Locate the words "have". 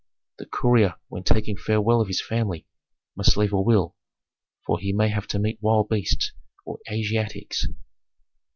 5.09-5.27